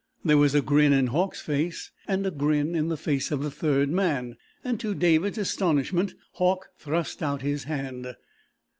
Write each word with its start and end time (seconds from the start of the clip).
There 0.25 0.39
was 0.39 0.55
a 0.55 0.63
grin 0.63 0.93
in 0.93 1.05
Hauck's 1.09 1.41
face, 1.41 1.91
and 2.07 2.25
a 2.25 2.31
grin 2.31 2.73
in 2.73 2.87
the 2.87 2.97
face 2.97 3.29
of 3.29 3.43
the 3.43 3.51
third 3.51 3.89
man, 3.91 4.35
and 4.63 4.79
to 4.79 4.95
David's 4.95 5.37
astonishment 5.37 6.15
Hauck 6.37 6.69
thrust 6.79 7.21
out 7.21 7.43
his 7.43 7.65
hand. 7.65 8.15